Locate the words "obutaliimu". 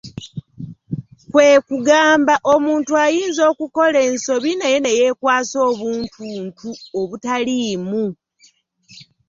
6.99-8.03